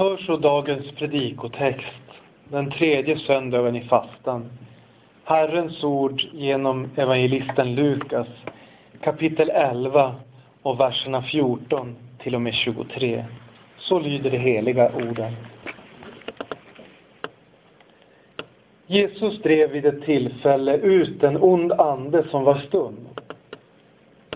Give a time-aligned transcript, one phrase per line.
[0.00, 2.02] Hör så dagens predikotext,
[2.48, 4.50] den tredje söndagen i fastan.
[5.24, 8.28] Herrens ord genom evangelisten Lukas,
[9.00, 10.14] kapitel 11
[10.62, 13.24] och verserna 14 till och med 23.
[13.78, 15.32] Så lyder de heliga orden.
[18.86, 23.08] Jesus drev vid ett tillfälle ut en ond ande som var stum.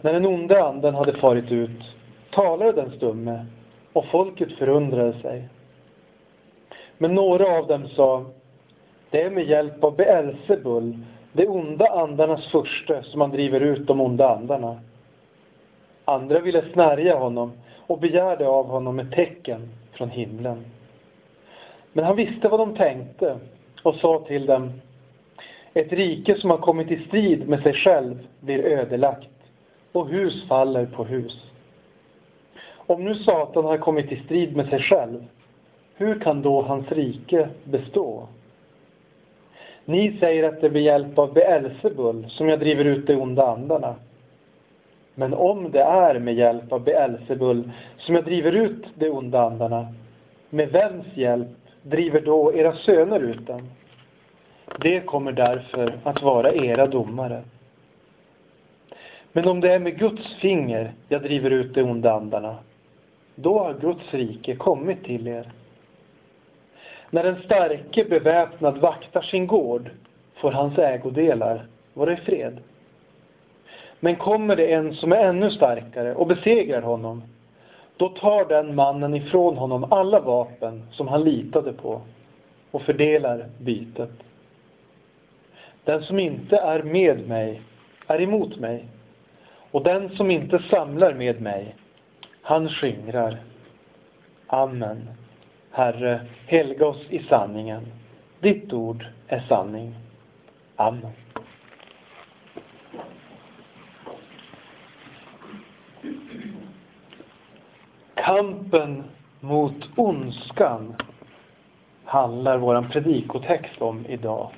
[0.03, 1.83] När den onde anden hade farit ut
[2.31, 3.47] talade den stumme
[3.95, 5.49] och folket förundrade sig.
[6.99, 8.25] Men några av dem sa,
[9.11, 10.99] det är med hjälp av Beelzebul,
[11.33, 14.81] de onda andarnas furste, som han driver ut de onda andarna.
[16.05, 17.53] Andra ville snärja honom
[17.87, 20.65] och begärde av honom ett tecken från himlen.
[21.93, 23.39] Men han visste vad de tänkte
[23.83, 24.73] och sa till dem,
[25.75, 29.29] ett rike som har kommit i strid med sig själv blir ödelagt
[29.93, 31.54] och hus faller på hus.
[32.87, 35.25] Om nu Satan har kommit i strid med sig själv,
[35.97, 38.29] hur kan då hans rike bestå?
[39.85, 43.47] Ni säger att det är med hjälp av Beelzebul som jag driver ut de onda
[43.47, 43.95] andarna.
[45.15, 49.87] Men om det är med hjälp av Beelzebul som jag driver ut de onda andarna,
[50.51, 51.49] med vems hjälp
[51.83, 53.69] driver då era söner ut dem?
[54.81, 57.43] Det kommer därför att vara era domare.
[59.33, 62.57] Men om det är med Guds finger jag driver ut de onda andarna,
[63.35, 65.53] då har Guds rike kommit till er.
[67.11, 69.91] När den starke beväpnad vaktar sin gård
[70.35, 72.59] får hans ägodelar vara i fred.
[74.01, 77.23] Men kommer det en som är ännu starkare och besegrar honom,
[77.97, 82.01] då tar den mannen ifrån honom alla vapen som han litade på
[82.71, 84.11] och fördelar bytet.
[85.85, 87.63] Den som inte är med mig
[88.07, 88.85] är emot mig
[89.71, 91.75] och den som inte samlar med mig,
[92.45, 93.39] han skingrar.
[94.47, 95.11] Amen.
[95.71, 97.87] Herre, helga oss i sanningen.
[98.41, 99.95] Ditt ord är sanning.
[100.77, 101.13] Amen.
[108.15, 109.05] Kampen
[109.41, 110.95] mot ondskan
[112.05, 114.51] handlar våran predikotext om idag.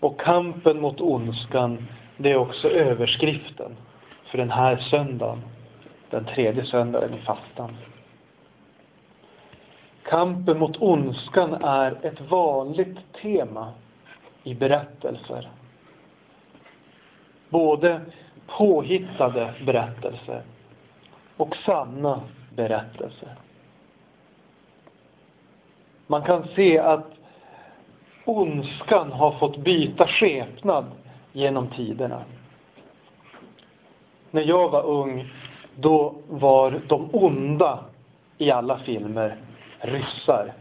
[0.00, 3.76] Och kampen mot ondskan, det är också överskriften
[4.24, 5.42] för den här söndagen,
[6.10, 7.76] den tredje söndagen i fastan.
[10.02, 13.72] Kampen mot ondskan är ett vanligt tema
[14.44, 15.48] i berättelser.
[17.48, 18.00] Både
[18.46, 20.42] påhittade berättelser
[21.36, 22.20] och sanna
[22.54, 23.34] berättelser.
[26.06, 27.06] Man kan se att
[28.24, 30.84] ondskan har fått byta skepnad
[31.32, 32.22] genom tiderna.
[34.30, 35.32] När jag var ung,
[35.80, 37.78] då var de onda
[38.38, 39.36] i alla filmer
[39.80, 40.52] ryssar.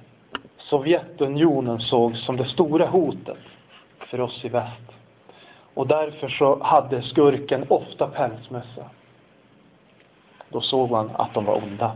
[0.58, 3.38] Sovjetunionen sågs som det stora hotet
[4.00, 4.82] för oss i väst.
[5.74, 8.86] Och därför så hade skurken ofta pälsmössa.
[10.50, 11.96] Då såg man att de var onda.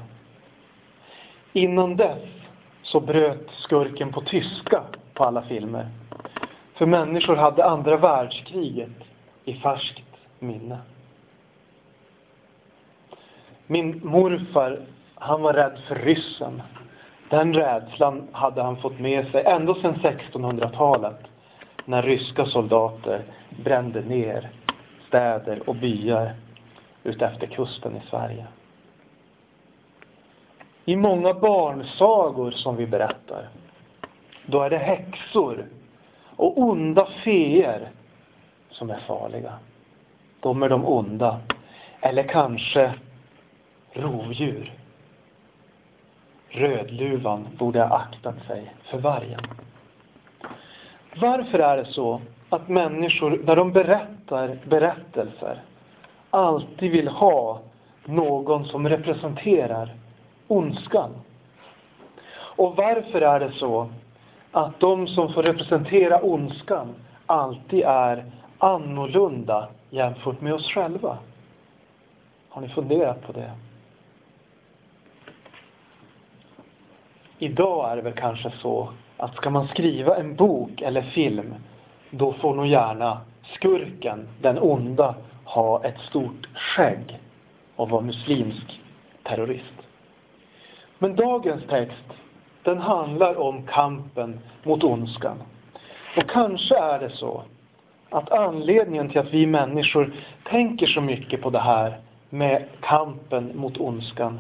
[1.54, 2.30] Innan dess
[2.84, 4.84] så bröt skurken på tyska
[5.14, 5.88] på alla filmer.
[6.74, 9.04] För människor hade andra världskriget
[9.46, 10.04] i färskt
[10.40, 10.78] minne.
[13.72, 14.80] Min morfar,
[15.16, 16.62] han var rädd för ryssen.
[17.30, 21.20] Den rädslan hade han fått med sig ända sedan 1600-talet
[21.86, 23.22] när ryska soldater
[23.64, 24.50] brände ner
[25.08, 26.34] städer och byar
[27.04, 28.46] utefter kusten i Sverige.
[30.86, 33.50] I många barnsagor som vi berättar,
[34.46, 35.66] då är det häxor
[36.36, 37.90] och onda feer
[38.70, 39.54] som är farliga.
[40.40, 41.40] De är de onda.
[42.02, 42.94] Eller kanske
[43.94, 44.74] rovdjur.
[46.50, 49.40] Rödluvan borde ha aktat sig för vargen.
[51.16, 55.62] Varför är det så att människor, när de berättar berättelser,
[56.30, 57.60] alltid vill ha
[58.06, 59.96] någon som representerar
[60.48, 61.10] ondskan?
[62.34, 63.90] Och varför är det så
[64.52, 66.96] att de som får representera ondskan
[67.26, 68.26] alltid är
[68.58, 71.18] annorlunda jämfört med oss själva?
[72.50, 73.52] Har ni funderat på det?
[77.44, 81.56] Idag är det väl kanske så att ska man skriva en bok eller film
[82.10, 83.22] då får nog gärna
[83.56, 85.16] skurken, den onda,
[85.46, 87.20] ha ett stort skägg
[87.76, 88.82] och vara muslimsk
[89.24, 89.74] terrorist.
[91.00, 92.04] Men dagens text,
[92.64, 95.38] den handlar om kampen mot ondskan.
[96.18, 97.44] Och kanske är det så
[98.10, 102.00] att anledningen till att vi människor tänker så mycket på det här
[102.30, 104.40] med kampen mot ondskan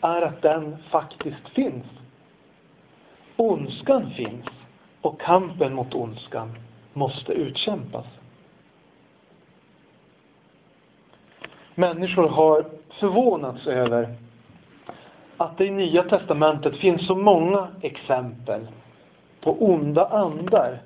[0.00, 1.84] är att den faktiskt finns
[3.42, 4.46] Ondskan finns
[5.00, 6.52] och kampen mot ondskan
[6.92, 8.06] måste utkämpas.
[11.74, 12.66] Människor har
[13.00, 14.14] förvånats över
[15.36, 18.66] att det i Nya Testamentet finns så många exempel
[19.40, 20.82] på onda andar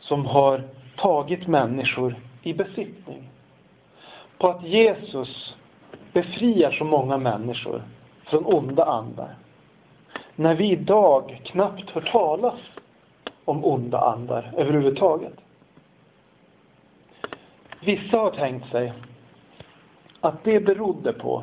[0.00, 0.62] som har
[0.96, 3.30] tagit människor i besittning.
[4.38, 5.56] På att Jesus
[6.12, 7.82] befriar så många människor
[8.24, 9.34] från onda andar.
[10.40, 12.60] När vi idag knappt hör talas
[13.44, 15.32] om onda andar överhuvudtaget.
[17.80, 18.92] Vissa har tänkt sig
[20.20, 21.42] att det berodde på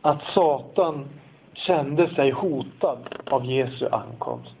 [0.00, 1.08] att Satan
[1.52, 4.56] kände sig hotad av Jesu ankomst.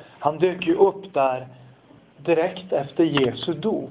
[0.00, 1.48] Han dök ju upp där
[2.16, 3.90] direkt efter Jesu dop.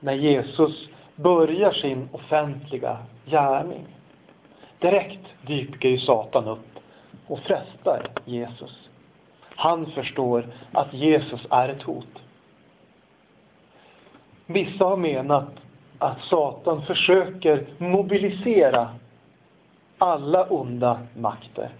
[0.00, 3.86] När Jesus börjar sin offentliga gärning.
[4.78, 6.73] Direkt dyker ju Satan upp
[7.26, 8.88] och frestar Jesus.
[9.56, 12.22] Han förstår att Jesus är ett hot.
[14.46, 15.48] Vissa har menat
[15.98, 18.88] att Satan försöker mobilisera
[19.98, 21.70] alla onda makter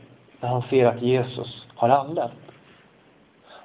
[0.41, 2.33] när han ser att Jesus har anlänt.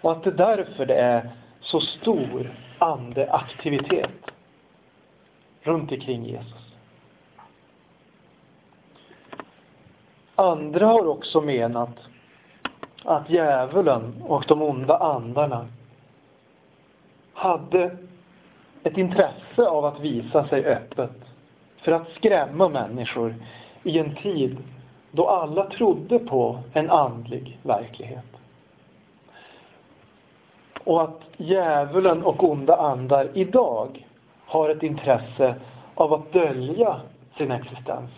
[0.01, 1.29] Och att det därför det är
[1.61, 4.31] så stor andeaktivitet
[5.61, 6.68] runt omkring Jesus.
[10.39, 11.97] Andra har också menat
[13.03, 15.67] att djävulen och de onda andarna
[17.33, 17.97] hade
[18.83, 21.11] ett intresse av att visa sig öppet
[21.77, 23.35] för att skrämma människor
[23.83, 24.57] i en tid
[25.11, 28.37] då alla trodde på en andlig verklighet.
[30.83, 34.07] Och att djävulen och onda andar idag
[34.45, 35.55] har ett intresse
[35.95, 37.01] av att dölja
[37.37, 38.09] sin existens.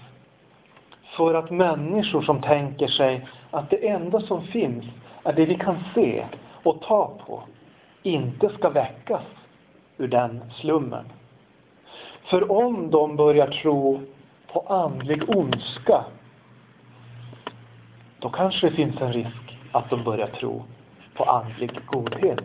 [1.11, 4.85] För att människor som tänker sig att det enda som finns
[5.23, 6.25] är det vi kan se
[6.63, 7.43] och ta på,
[8.03, 9.23] inte ska väckas
[9.97, 11.05] ur den slummen.
[12.23, 14.01] För om de börjar tro
[14.53, 16.03] på andlig ondska,
[18.19, 20.63] då kanske det finns en risk att de börjar tro
[21.15, 22.43] på andlig godhet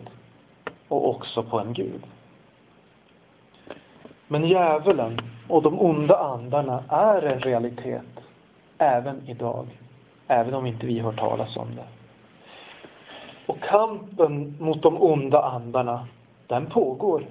[0.87, 2.01] och också på en Gud.
[4.27, 8.03] Men djävulen och de onda andarna är en realitet
[8.77, 9.67] även idag.
[10.27, 11.85] Även om inte vi hört talas om det.
[13.45, 16.07] Och kampen mot de onda andarna,
[16.47, 17.23] den pågår.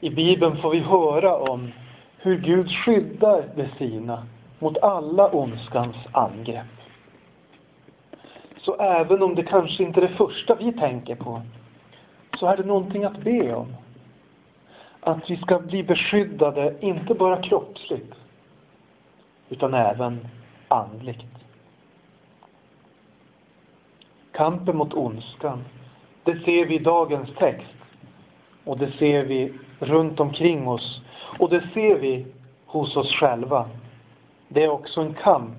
[0.00, 1.72] I Bibeln får vi höra om
[2.16, 4.26] hur Gud skyddar de sina
[4.58, 6.66] mot alla ondskans angrepp.
[8.60, 11.42] Så även om det kanske inte är det första vi tänker på,
[12.38, 13.74] så är det någonting att be om.
[15.00, 18.14] Att vi ska bli beskyddade, inte bara kroppsligt,
[19.50, 20.28] utan även
[20.68, 21.24] andligt.
[24.32, 25.64] Kampen mot ondskan,
[26.24, 27.74] det ser vi i dagens text.
[28.64, 31.02] Och det ser vi runt omkring oss.
[31.38, 32.26] Och det ser vi
[32.66, 33.68] hos oss själva.
[34.48, 35.58] Det är också en kamp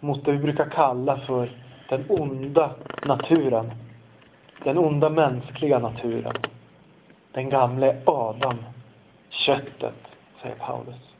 [0.00, 1.50] mot det vi brukar kalla för
[1.88, 2.74] den onda
[3.04, 3.72] naturen.
[4.64, 6.34] Den onda mänskliga naturen.
[7.32, 8.56] Den gamle Adam.
[9.30, 9.94] Köttet,
[10.42, 11.15] säger Paulus.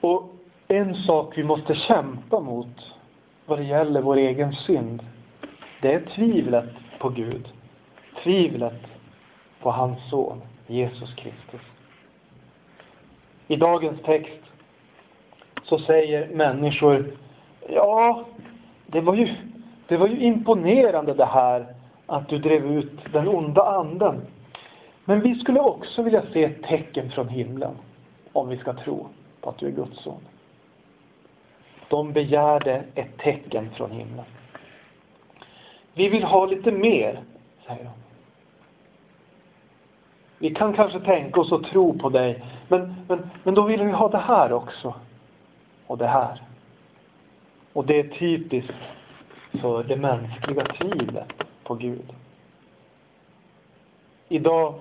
[0.00, 0.34] Och
[0.68, 2.94] en sak vi måste kämpa mot
[3.46, 5.02] vad det gäller vår egen synd,
[5.82, 7.48] det är tvivlet på Gud.
[8.22, 8.82] Tvivlet
[9.60, 11.60] på hans son, Jesus Kristus.
[13.48, 14.42] I dagens text
[15.62, 17.10] så säger människor,
[17.68, 18.24] ja,
[18.86, 19.28] det var ju,
[19.88, 21.66] det var ju imponerande det här
[22.06, 24.20] att du drev ut den onda anden.
[25.04, 27.74] Men vi skulle också vilja se ett tecken från himlen
[28.32, 29.06] om vi ska tro
[29.40, 30.20] på att du är Guds son.
[31.88, 34.24] De begärde ett tecken från himlen.
[35.94, 37.22] Vi vill ha lite mer,
[37.66, 37.90] säger de.
[40.38, 43.92] Vi kan kanske tänka oss att tro på dig, men, men, men då vill vi
[43.92, 44.94] ha det här också.
[45.86, 46.42] Och det här.
[47.72, 48.74] Och det är typiskt
[49.60, 51.32] för det mänskliga tvivlet
[51.64, 52.12] på Gud.
[54.28, 54.74] Idag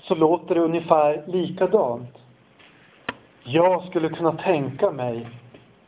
[0.00, 2.18] så låter det ungefär likadant.
[3.42, 5.28] Jag skulle kunna tänka mig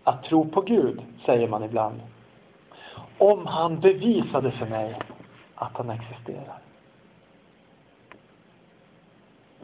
[0.04, 2.00] att tro på Gud, säger man ibland.
[3.18, 4.98] Om han bevisade för mig
[5.54, 6.58] att han existerar.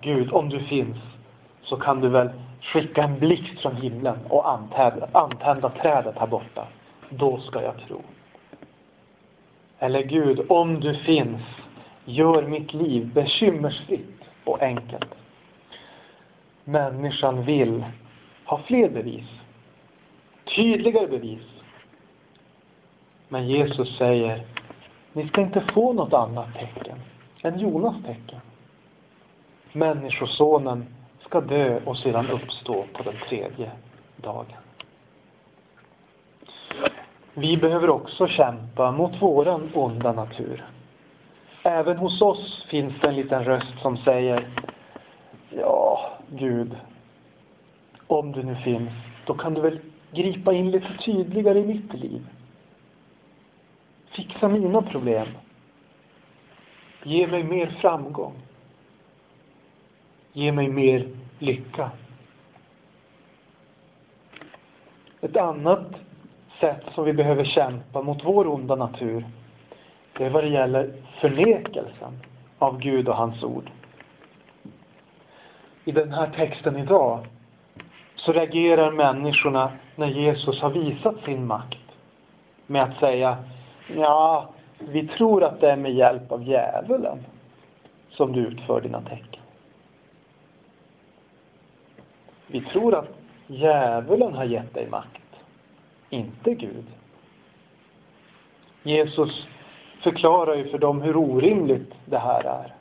[0.00, 0.96] Gud, om du finns
[1.62, 2.30] så kan du väl
[2.60, 6.66] skicka en blixt från himlen och antända, antända trädet här borta.
[7.10, 8.02] Då ska jag tro.
[9.78, 11.42] Eller Gud, om du finns,
[12.04, 15.14] gör mitt liv bekymmersfritt och enkelt.
[16.68, 17.84] Människan vill
[18.44, 19.26] ha fler bevis.
[20.56, 21.42] tydligare bevis.
[23.28, 24.46] Men Jesus säger,
[25.12, 26.98] ni ska inte få något annat tecken
[27.42, 28.40] än Jonas tecken.
[29.72, 30.86] Människosonen
[31.20, 33.70] ska dö och sedan uppstå på den tredje
[34.16, 34.46] dagen.
[37.34, 40.64] Vi behöver också kämpa mot våran onda natur.
[41.62, 44.48] Även hos oss finns det en liten röst som säger
[46.30, 46.76] Gud,
[48.06, 48.92] om du nu finns,
[49.26, 49.80] då kan du väl
[50.12, 52.26] gripa in lite tydligare i mitt liv.
[54.10, 55.28] Fixa mina problem.
[57.02, 58.34] Ge mig mer framgång.
[60.32, 61.08] Ge mig mer
[61.38, 61.90] lycka.
[65.20, 65.86] Ett annat
[66.60, 69.24] sätt som vi behöver kämpa mot vår onda natur,
[70.18, 72.12] det är vad det gäller förnekelsen
[72.58, 73.70] av Gud och hans ord.
[75.88, 77.26] I den här texten idag
[78.16, 81.78] så reagerar människorna när Jesus har visat sin makt
[82.66, 83.36] med att säga
[83.96, 87.18] ja, vi tror att det är med hjälp av djävulen
[88.10, 89.42] som du utför dina tecken.
[92.46, 93.08] Vi tror att
[93.46, 95.40] djävulen har gett dig makt,
[96.10, 96.86] inte Gud.
[98.82, 99.46] Jesus
[100.02, 102.77] förklarar ju för dem hur orimligt det här är.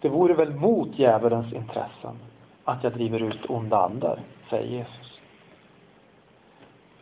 [0.00, 2.18] Det vore väl mot djävulens intressen
[2.64, 5.20] att jag driver ut onda andar, säger Jesus.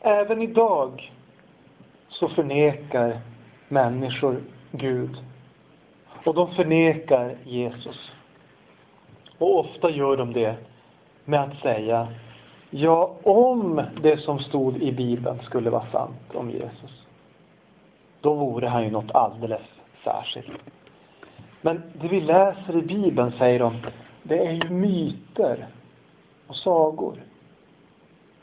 [0.01, 1.13] Även idag
[2.09, 3.21] så förnekar
[3.69, 5.17] människor Gud.
[6.25, 8.13] Och de förnekar Jesus.
[9.39, 10.57] Och ofta gör de det
[11.25, 12.09] med att säga
[12.71, 17.07] Ja, om det som stod i Bibeln skulle vara sant om Jesus,
[18.21, 19.63] då vore han ju något alldeles
[20.05, 20.63] särskilt.
[21.64, 23.76] Men det vi läser i Bibeln, säger de,
[24.23, 25.66] det är ju myter
[26.47, 27.14] och sagor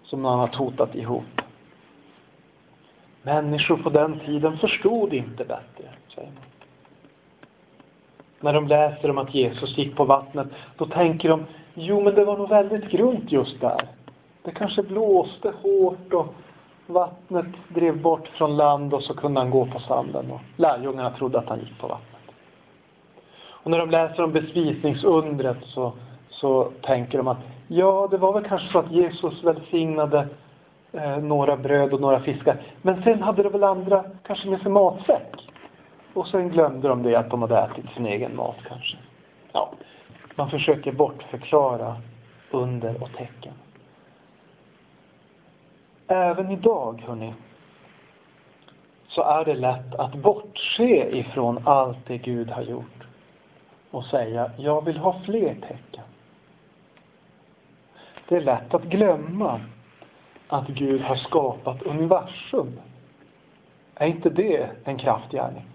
[0.04, 1.42] som man har totat ihop.
[3.24, 6.44] Människor på den tiden förstod inte bättre, säger man.
[8.40, 10.48] När de läser om att Jesus gick på vattnet,
[10.78, 13.88] då tänker de, jo men det var nog väldigt grunt just där.
[14.44, 16.34] Det kanske blåste hårt och
[16.88, 20.32] vattnet drev bort från land och så kunde han gå på sanden.
[20.32, 22.11] Och lärjungarna trodde att han gick på vattnet.
[23.64, 25.94] Och när de läser om bespisningsundret så,
[26.30, 27.38] så tänker de att
[27.68, 30.28] ja, det var väl kanske så att Jesus välsignade
[30.92, 32.62] eh, några bröd och några fiskar.
[32.82, 35.52] Men sen hade de väl andra kanske med sig matsäck.
[36.14, 38.98] Och sen glömde de det att de hade ätit sin egen mat kanske.
[39.52, 39.72] Ja,
[40.36, 41.96] man försöker bortförklara
[42.52, 43.54] under och tecken.
[46.08, 47.34] Även idag, hörni,
[49.08, 53.01] så är det lätt att bortse ifrån allt det Gud har gjort
[53.92, 56.04] och säga, jag vill ha fler tecken.
[58.28, 59.62] Det är lätt att glömma
[60.48, 62.80] att Gud har skapat universum.
[63.96, 65.66] Är inte det en kraftgärning?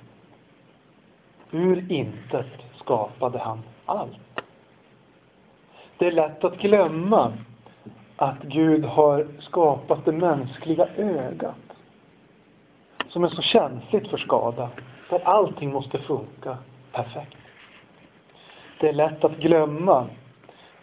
[1.51, 2.47] Ur intet
[2.77, 4.41] skapade han allt.
[5.99, 7.33] Det är lätt att glömma
[8.17, 11.57] att Gud har skapat det mänskliga ögat
[13.09, 14.71] som är så känsligt för skada,
[15.11, 16.59] där allting måste funka
[16.93, 17.46] perfekt.
[18.81, 20.07] Det är lätt att glömma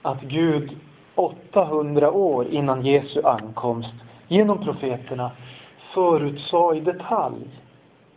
[0.02, 0.78] att Gud
[1.16, 3.94] 800 år innan Jesu ankomst
[4.28, 5.32] genom profeterna
[5.94, 7.48] förutsade i detalj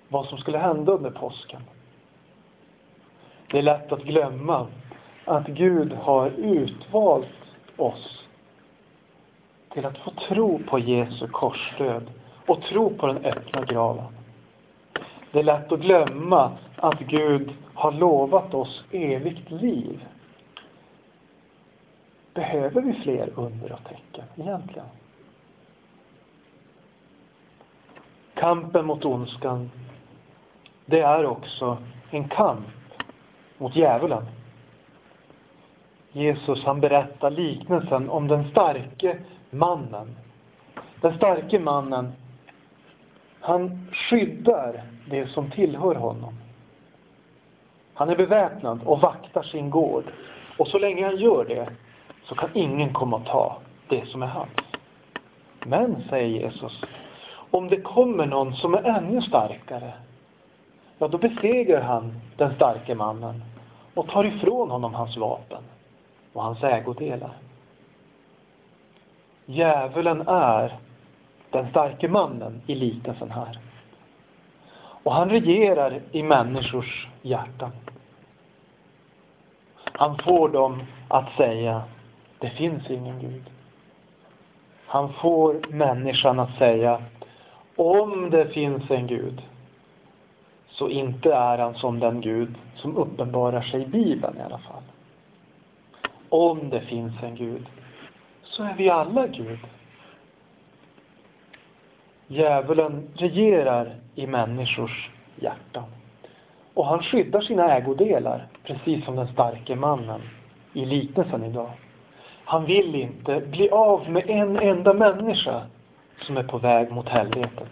[0.09, 1.61] vad som skulle hända under påsken.
[3.50, 4.66] Det är lätt att glömma
[5.25, 7.26] att Gud har utvalt
[7.76, 8.25] oss
[9.73, 12.11] till att få tro på Jesu korsdöd
[12.47, 14.04] och tro på den öppna graven.
[15.33, 20.04] Det är lätt att glömma att Gud har lovat oss evigt liv.
[22.35, 24.87] Behöver vi fler under och tecken egentligen?
[28.35, 29.71] Kampen mot ondskan,
[30.87, 31.78] det är också
[32.11, 32.66] en kamp
[33.59, 34.25] mot djävulen.
[36.12, 39.18] Jesus han berättar liknelsen om den starke
[39.50, 40.16] mannen.
[41.00, 42.12] Den starke mannen,
[43.40, 46.35] han skyddar det som tillhör honom.
[47.96, 50.04] Han är beväpnad och vaktar sin gård.
[50.58, 51.68] Och så länge han gör det
[52.24, 53.56] så kan ingen komma och ta
[53.88, 54.50] det som är hans.
[55.66, 56.80] Men, säger Jesus,
[57.50, 59.92] om det kommer någon som är ännu starkare,
[60.98, 63.44] ja då besegrar han den starke mannen
[63.94, 65.62] och tar ifrån honom hans vapen
[66.32, 67.32] och hans ägodelar.
[69.46, 70.78] Djävulen är
[71.50, 73.58] den starke mannen i liknelsen här.
[75.06, 77.70] Och han regerar i människors hjärtan.
[79.75, 81.82] Han får dem att säga,
[82.38, 83.42] det finns ingen Gud.
[84.86, 87.02] Han får människan att säga
[87.76, 89.42] om det finns en Gud
[90.70, 94.82] så inte är han som den Gud som uppenbarar sig i Bibeln i alla fall.
[96.28, 97.66] Om det finns en Gud
[98.42, 99.58] så är vi alla Gud.
[102.26, 105.85] Djävulen regerar i människors hjärtan.
[106.75, 110.21] Och han skyddar sina ägodelar, precis som den starke mannen
[110.73, 111.71] i liknelsen idag.
[112.45, 115.62] Han vill inte bli av med en enda människa
[116.23, 117.68] som är på väg mot helvetet.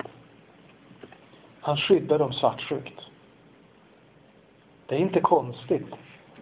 [1.60, 3.00] Han skyddar dem svartsjukt.
[4.86, 5.86] Det är inte konstigt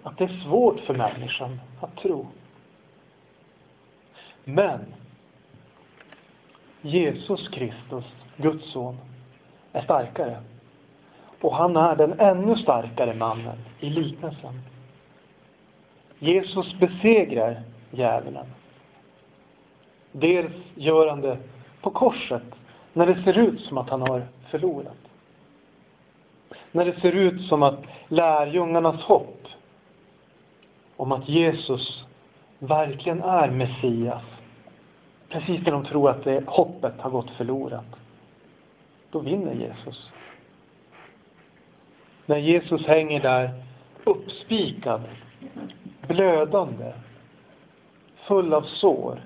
[0.02, 2.26] att det är svårt för människan att tro.
[4.44, 4.94] Men
[6.82, 8.04] Jesus Kristus,
[8.36, 8.96] Guds son,
[9.72, 10.36] är starkare.
[11.40, 14.60] Och han är den ännu starkare mannen i liknelsen.
[16.18, 18.46] Jesus besegrar djävulen.
[20.12, 21.38] Dels gör han det
[21.80, 22.42] på korset
[22.92, 24.96] när det ser ut som att han har förlorat.
[26.72, 29.46] När det ser ut som att lärjungarnas hopp
[30.96, 32.04] om att Jesus
[32.58, 34.22] verkligen är Messias,
[35.32, 37.96] precis när de tror att det hoppet har gått förlorat,
[39.10, 40.10] då vinner Jesus.
[42.26, 43.50] När Jesus hänger där
[44.04, 45.00] uppspikad,
[46.08, 46.92] blödande,
[48.16, 49.20] full av sår.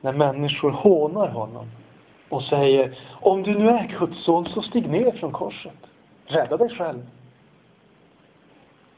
[0.00, 1.66] När människor hånar honom
[2.28, 5.86] och säger om du nu är Guds son så stig ner från korset.
[6.26, 7.06] Rädda dig själv.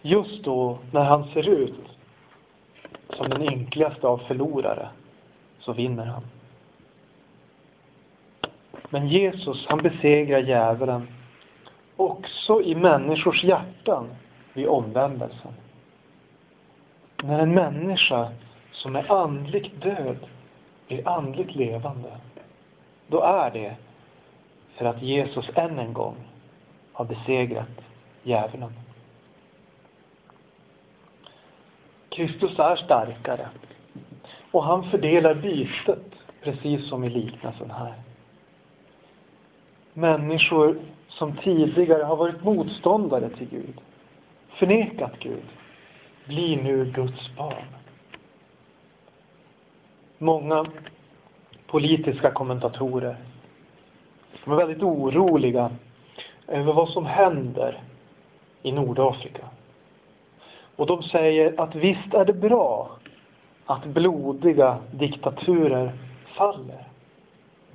[0.03, 1.75] Just då när han ser ut
[3.11, 4.89] som den ynkligaste av förlorare
[5.65, 6.23] så vinner han.
[8.91, 11.09] Men Jesus han besegrar djävulen
[11.97, 14.09] också i människors hjärtan
[14.53, 15.53] vid omvändelsen.
[17.23, 18.29] När en människa
[18.73, 20.19] som är andligt död
[20.87, 22.11] blir andligt levande,
[23.07, 23.77] då är det
[24.75, 26.17] för att Jesus än en gång
[26.93, 27.81] har besegrat
[28.23, 28.73] djävulen.
[32.09, 33.49] Kristus är starkare
[34.55, 37.95] och han fördelar bytet precis som i liknelsen här.
[39.93, 40.77] Människor
[41.09, 43.81] som tidigare har varit motståndare till Gud,
[44.49, 45.43] förnekat Gud,
[46.25, 47.67] blir nu Guds barn.
[50.19, 50.67] Många
[51.67, 53.17] politiska kommentatorer
[54.45, 55.71] de är väldigt oroliga
[56.47, 57.83] över vad som händer
[58.63, 59.49] i Nordafrika.
[60.77, 62.91] Och de säger att visst är det bra
[63.67, 65.93] att blodiga diktaturer
[66.37, 66.89] faller.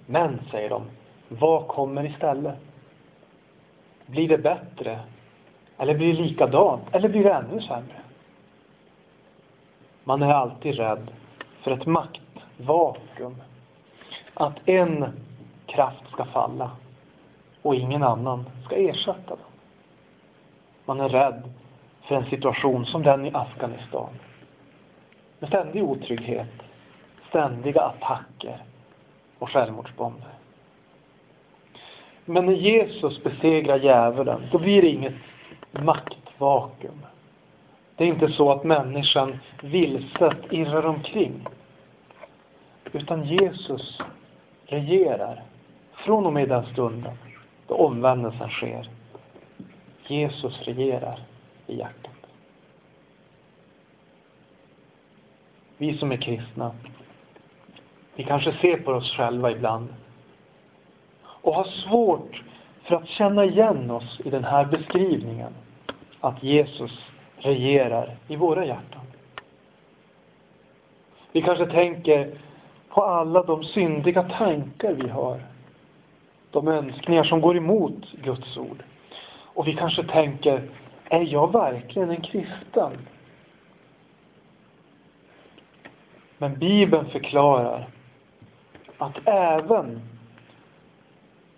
[0.06, 0.84] Men, säger de,
[1.28, 2.56] vad kommer istället?
[4.06, 4.99] Blir det bättre?
[5.78, 6.84] Eller blir det likadant?
[6.91, 8.02] Eller blir det ännu sämre?
[10.04, 11.12] Man är alltid rädd
[11.62, 13.36] för ett maktvakuum.
[14.34, 15.06] Att en
[15.65, 16.71] kraft ska falla
[17.62, 19.45] och ingen annan ska ersätta den.
[20.86, 21.43] Man är rädd
[22.02, 24.10] för en situation som den i Afghanistan.
[25.39, 26.47] Med ständig otrygghet,
[27.30, 28.63] ständiga attacker
[29.39, 30.34] och självmordsbomber.
[32.25, 35.15] Men när Jesus besegrar djävulen, då blir det inget
[35.71, 37.06] maktvakuum.
[37.95, 41.47] Det är inte så att människan vilset irrar omkring.
[42.91, 44.02] Utan Jesus
[44.65, 45.43] regerar
[45.93, 47.17] från och med den stunden
[47.67, 48.89] då omvändelsen sker.
[50.08, 51.19] Jesus regerar
[51.67, 52.19] i hjärtat.
[55.82, 56.72] Vi som är kristna,
[58.15, 59.88] vi kanske ser på oss själva ibland
[61.24, 62.44] och har svårt
[62.84, 65.54] för att känna igen oss i den här beskrivningen
[66.20, 67.06] att Jesus
[67.38, 69.06] regerar i våra hjärtan.
[71.32, 72.38] Vi kanske tänker
[72.89, 75.42] på alla de syndiga tankar vi har.
[76.52, 78.84] De önskningar som går emot Guds ord.
[79.54, 80.70] Och vi kanske tänker,
[81.10, 82.92] är jag verkligen en kristen?
[86.41, 87.88] Men Bibeln förklarar
[88.97, 90.02] att även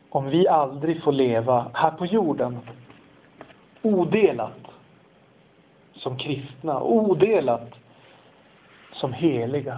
[0.09, 2.59] om vi aldrig får leva här på jorden
[3.81, 4.67] odelat
[5.93, 7.73] som kristna, odelat
[8.93, 9.77] som heliga,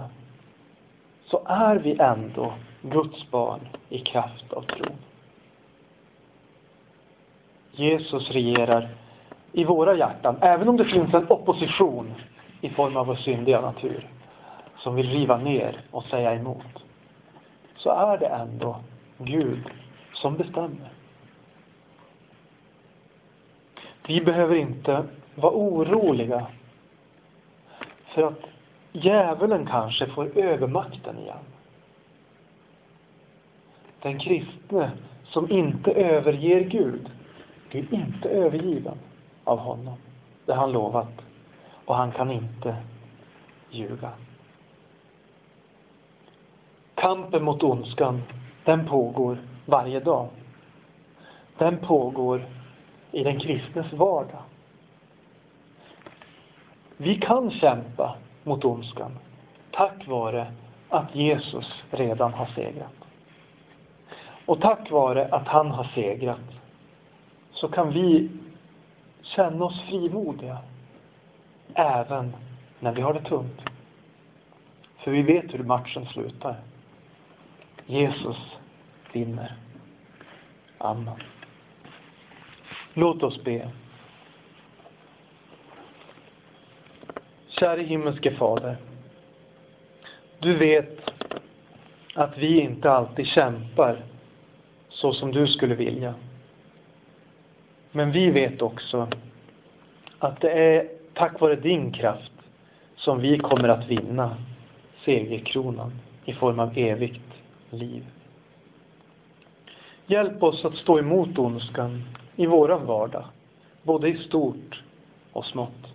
[1.26, 4.96] så är vi ändå Guds barn i kraft av tron.
[7.72, 8.88] Jesus regerar
[9.52, 12.14] i våra hjärtan, även om det finns en opposition
[12.60, 14.08] i form av vår syndiga natur
[14.78, 16.84] som vill riva ner och säga emot,
[17.76, 18.76] så är det ändå
[19.18, 19.62] Gud
[20.12, 20.90] som bestämmer.
[24.06, 26.46] Vi behöver inte vara oroliga
[28.14, 28.40] för att
[28.92, 31.44] djävulen kanske får övermakten igen.
[34.02, 34.90] Den kristne
[35.24, 37.10] som inte överger Gud
[37.70, 38.98] blir inte övergiven
[39.44, 39.94] av honom.
[40.46, 41.20] Det har han lovat.
[41.84, 42.76] Och han kan inte
[43.70, 44.12] ljuga.
[46.94, 48.22] Kampen mot ondskan,
[48.64, 50.28] den pågår varje dag.
[51.58, 52.46] Den pågår
[53.12, 54.42] i den kristnes vardag.
[56.96, 59.18] Vi kan kämpa mot ondskan
[59.74, 60.46] tack vare
[60.88, 62.92] att Jesus redan har segrat.
[64.46, 66.40] Och tack vare att han har segrat
[67.52, 68.30] så kan vi
[69.22, 70.58] känna oss frimodiga
[71.74, 72.36] även
[72.80, 73.60] när vi har det tungt.
[74.96, 76.56] För vi vet hur matchen slutar.
[77.86, 78.36] Jesus
[79.12, 79.56] vinner.
[80.78, 81.20] Amen.
[82.94, 83.70] Låt oss be.
[87.48, 88.76] Käre himmelske Fader.
[90.38, 91.10] Du vet
[92.14, 94.02] att vi inte alltid kämpar
[94.88, 96.14] så som du skulle vilja.
[97.90, 99.08] Men vi vet också
[100.18, 102.32] att det är tack vare din kraft
[102.96, 104.36] som vi kommer att vinna
[105.04, 105.92] segerkronan
[106.24, 107.33] i form av evigt
[107.74, 108.04] liv.
[110.06, 112.02] Hjälp oss att stå emot ondskan
[112.36, 113.24] i våran vardag,
[113.82, 114.82] både i stort
[115.32, 115.86] och smått.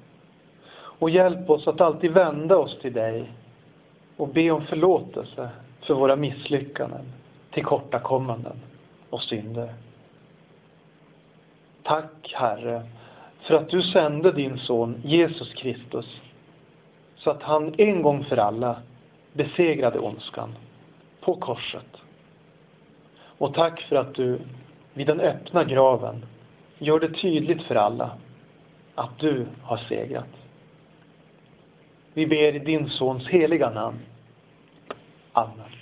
[0.72, 3.32] Och hjälp oss att alltid vända oss till dig
[4.18, 5.50] och be om förlåtelse
[5.82, 7.06] för våra misslyckanden,
[7.52, 8.60] tillkortakommanden
[9.10, 9.74] och synder.
[11.84, 12.84] Tack Herre
[13.42, 16.22] för att du sände din son Jesus Kristus
[17.18, 18.76] så att han en gång för alla
[19.34, 20.56] besegrade ondskan
[21.22, 21.98] på korset.
[23.38, 24.40] Och tack för att du
[24.94, 26.26] vid den öppna graven
[26.78, 28.12] gör det tydligt för alla
[28.96, 30.28] att du har segrat.
[32.14, 34.00] Vi ber i din Sons heliga namn.
[35.32, 35.79] Amen.